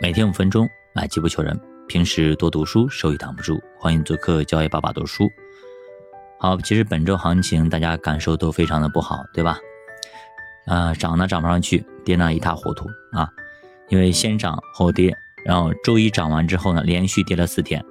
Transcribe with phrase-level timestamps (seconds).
[0.00, 1.58] 每天五分钟，买机不求人。
[1.86, 3.62] 平时多读书，收益挡不住。
[3.78, 5.30] 欢迎做客交易爸爸读书。
[6.38, 9.58] 好，其实本周行情大家感受都非常的不好，对吧？
[10.66, 13.28] 啊，涨呢涨不上去，跌呢一塌糊涂啊。
[13.88, 17.82] 因为先涨后跌，然后周一涨完之后呢，连续跌了四天。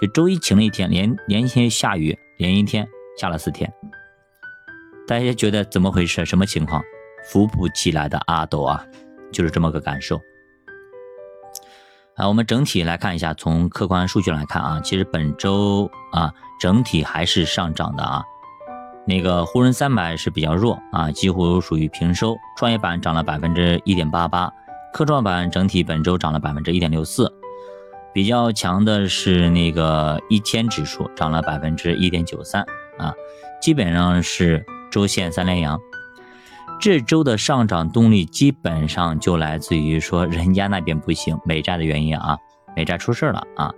[0.00, 2.86] 就周一晴了一天，连连天下雨，连一天
[3.18, 3.72] 下了四天。
[5.06, 6.24] 大家觉得怎么回事？
[6.26, 6.84] 什么情况？
[7.30, 8.84] 扶不起来的阿斗啊，
[9.32, 10.20] 就是这么个感受。
[12.16, 18.22] 啊，我们整体来看一下，从客观数据来看啊，其实本周啊整体还是上涨的啊。
[19.06, 22.36] 那个沪深三百是比较弱啊，几乎属于平收。
[22.56, 24.52] 创业板涨了百分之一点八八，
[24.92, 27.30] 科创板整体本周涨了百分之一点六四。
[28.12, 32.64] 比较强的是那个一千指数涨了百分之一点九三
[32.96, 33.12] 啊，
[33.60, 35.80] 基本上是周线三连阳。
[36.80, 42.36] 这周的上涨动力基本上就来自于说人家那边不行，美债的原因啊，
[42.76, 43.72] 美债出事了啊，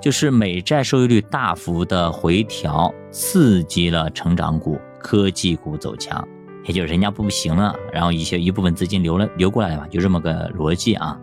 [0.00, 6.26] 就是美债收益率大幅的回调，刺激了成长股、科技股走强，
[6.66, 11.18] 也就是人家不行了，然后一些一部分资金流了流过来了嘛，就这么个逻辑啊。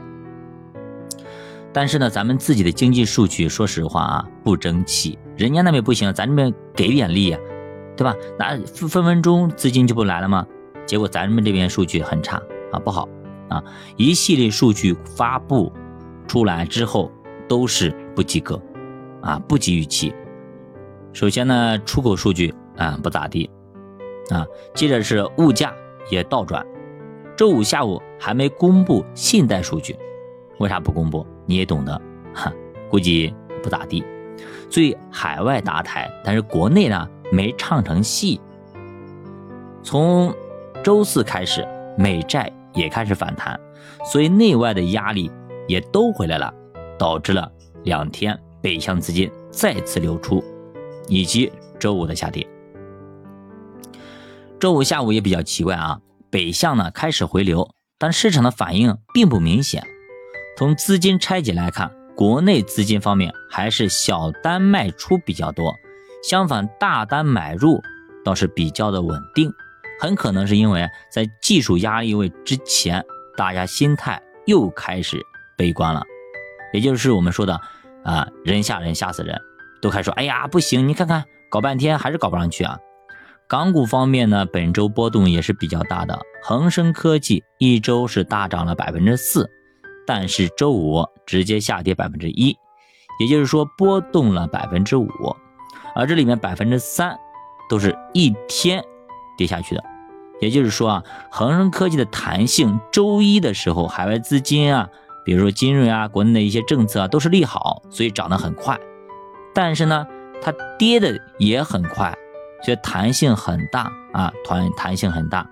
[1.71, 7.39] 但是呢，咱们自己的经济数据，说实话啊，不争气，人家那边不行，咱这边给点力啊，
[7.95, 8.13] 对吧？
[8.37, 10.45] 那分分分钟资金就不来了吗？
[10.85, 13.07] 结果咱们这边数据很差啊，不好
[13.49, 13.63] 啊，
[13.97, 15.71] 一系列数据发布
[16.27, 17.11] 出来之后
[17.47, 18.61] 都是不及格
[19.21, 20.13] 啊，不及预期。
[21.13, 23.49] 首先呢，出口数据啊不咋地
[24.29, 25.73] 啊，接着是物价
[26.09, 26.65] 也倒转。
[27.37, 29.95] 周五下午还没公布信贷数据，
[30.59, 31.25] 为啥不公布？
[31.45, 32.01] 你也懂得
[32.33, 32.53] 哈，
[32.89, 34.03] 估计不咋地。
[34.69, 38.39] 所以海外搭台，但是国内呢没唱成戏。
[39.83, 40.33] 从
[40.83, 43.59] 周四开始，美债也开始反弹，
[44.03, 45.31] 所以内外的压力
[45.67, 46.51] 也都回来了，
[46.97, 47.51] 导致了
[47.83, 50.43] 两天北向资金再次流出，
[51.07, 52.47] 以及周五的下跌。
[54.59, 55.99] 周五下午也比较奇怪啊，
[56.31, 57.69] 北向呢开始回流，
[57.99, 59.83] 但市场的反应并不明显。
[60.57, 65.75] 从资金拆解来看，国内资金方面还是小单卖出比较多，
[66.23, 67.79] 相反大单买入
[68.25, 69.51] 倒是比较的稳定。
[70.01, 73.05] 很可能是因为在技术压力位之前，
[73.37, 75.23] 大家心态又开始
[75.55, 76.03] 悲观了，
[76.73, 77.61] 也就是我们说的
[78.03, 79.39] 啊，人吓人吓死人，
[79.79, 82.79] 都开始说，哎呀不行，你看看搞半天还是搞不上去啊。
[83.47, 89.47] 港股方面呢，本周波动也是比较大的，恒生科技一周是大涨了百分之四，
[90.07, 92.57] 但是周五直接下跌百分之一，
[93.19, 95.07] 也就是说波动了百分之五，
[95.93, 97.15] 而这里面百分之三
[97.69, 98.83] 都是一天
[99.37, 99.83] 跌下去的。
[100.41, 104.89] 也就是说啊，恒生科技的弹性，周一的时候海外资金啊，
[105.23, 108.77] 比如说金瑞啊，国内的一些政策啊，都是利好，所以涨得很快。
[109.53, 110.07] 但是呢，
[110.41, 112.17] 它跌的也很快，
[112.63, 115.47] 所以弹性很大啊，弹弹性很大。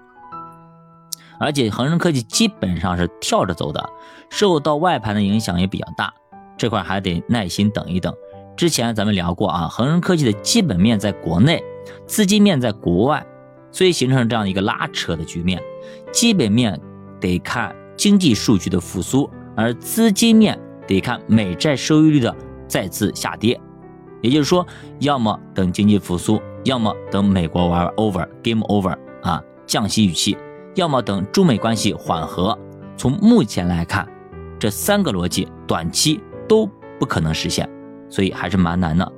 [1.39, 3.87] 而且恒生科技基本上是跳着走的，
[4.29, 6.11] 受到外盘的影响也比较大，
[6.57, 8.13] 这块还得耐心等一等。
[8.57, 11.63] 之前咱们聊过啊，恒生科技的基本面在国内，
[12.07, 13.23] 资金面在国外。
[13.71, 15.61] 所以形成这样一个拉扯的局面，
[16.11, 16.79] 基本面
[17.19, 22.35] 得看经济数据的复苏，而资金面得看美债收益率的
[22.67, 23.59] 再次下跌。
[24.21, 24.65] 也就是说，
[24.99, 30.37] 要么等经济复苏，要么等美国玩 over game over 啊降息预期，
[30.75, 32.57] 要么等中美关系缓和。
[32.97, 34.05] 从目前来看，
[34.59, 36.19] 这三个逻辑短期
[36.49, 36.69] 都
[36.99, 37.69] 不可能实现，
[38.09, 39.09] 所以还是蛮难的。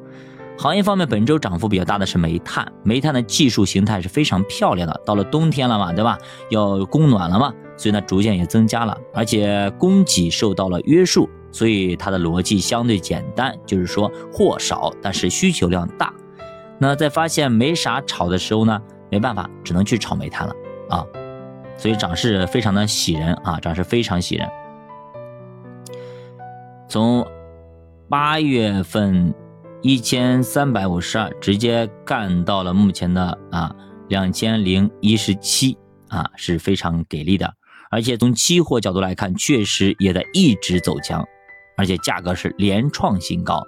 [0.61, 2.71] 行业方面，本周涨幅比较大的是煤炭。
[2.83, 5.01] 煤炭的技术形态是非常漂亮的。
[5.03, 6.15] 到了冬天了嘛，对吧？
[6.51, 16.13] 要供暖了嘛，所以呢，逐渐也增加了，而且供给受到了约束，所以它的逻辑相对简单，就是说货少，但是需求量大。
[16.77, 18.79] 那在发现没啥炒的时候呢，
[19.09, 20.53] 没办法，只能去炒煤炭了
[20.91, 21.03] 啊。
[21.75, 24.47] 所以涨势非常的喜人啊，涨势非常喜人。
[26.87, 27.25] 从
[28.07, 29.33] 八月份。
[29.83, 33.75] 一千三百五十二，直接干到了目前的啊
[34.09, 35.75] 两千零一十七
[36.07, 37.51] 啊，是非常给力的。
[37.89, 41.25] 而且从期货角度来看，确实也在一直走强，
[41.77, 43.63] 而且价格是连创新高。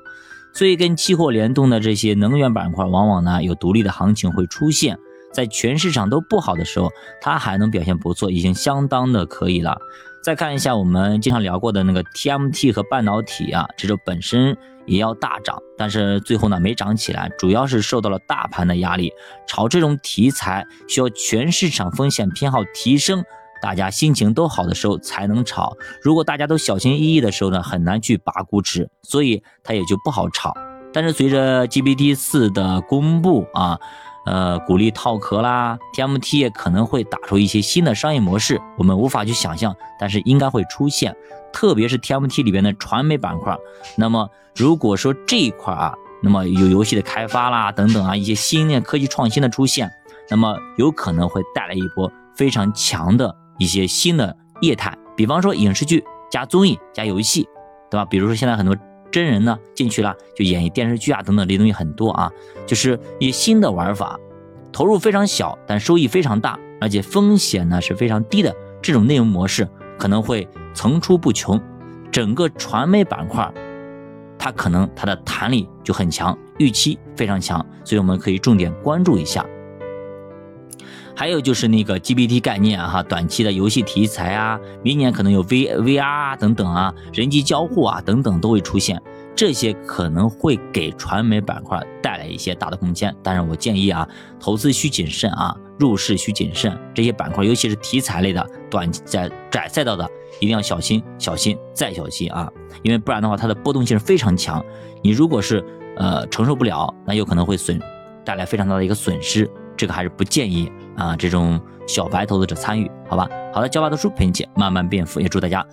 [0.54, 5.00] 所以跟期货联动的这些能源板块，往往呢有独立的行情会出现。
[5.34, 6.90] 在全市场都不好的时候，
[7.20, 9.78] 它还能表现不错，已经相当的可以了。
[10.24, 14.58] 再看一下我们经常聊过的那个 TMT 和半导体啊，这周本身。
[14.86, 19.14] 也要大涨，但是最后呢没涨起来，主要是受到了大盘的压力。
[19.48, 23.24] 炒这种题材需要全市场风险偏好提升，
[23.62, 25.78] 大家心情都好的时候才能炒。
[26.02, 30.54] 如果大家都小心翼翼的时候呢，很难去拔估值，所以它也就不好炒。
[30.92, 33.80] 但是随着 GPT 四的公布啊，
[34.26, 41.16] 呃，鼓励套壳啦，TMT 也可能会打出一些新的商业模式，我们无法去想象，但是应该会出现。
[41.52, 43.58] 特别是 TMT 里边的传媒板块，
[43.98, 49.92] 那么如果说这一块啊，那么有游戏的开发啦等等啊，一些新的科技创新的出现，
[50.30, 57.48] 那么有可能会带来一波非常强的一些新的业态，比方说影视剧加综艺加游戏，
[57.92, 58.06] 对吧？
[58.06, 58.76] 比如说现在很多。
[59.14, 62.32] 真人呢进去了，就演绎电视剧啊等等这些东西很多啊，
[62.66, 64.20] 就是一新的玩法，
[64.72, 69.70] 投入非常小，但收益非常大，而且风险呢是非常低的这种内容模式
[70.00, 71.62] 可能会层出不穷，
[72.12, 73.54] 整个传媒板块，
[74.40, 79.46] 它可能它的弹力就很强，预期非常强，所以我们可以重点关注一下。
[81.16, 89.02] 还有就是那个 GPT 概念啊，短期的游戏题材啊，明年可能有 V VR 啊等等啊，人机交互啊等等都会出现，
[89.36, 93.16] 这些可能会给传媒板块带来一些大的空间。
[93.22, 94.08] 但是我建议啊，
[94.40, 102.52] 投资需谨慎啊，入市需谨慎，这些板块尤其是题材类的、短在窄赛道的，一定要小心、小心再小心啊，
[102.82, 104.64] 因为不然的话，它的波动性是非常强，
[105.04, 105.64] 你如果是
[105.98, 107.80] 呃承受不了，那有可能会损
[108.26, 109.48] 带来非常大的一个损失。
[109.84, 113.28] 这个还是不建议啊，这种小白投资者参与，好吧？
[113.54, 115.66] 好了，教爸读书陪你一起慢慢变富，也祝大家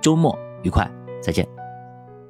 [0.00, 0.90] 周末愉快，
[1.22, 1.59] 再见。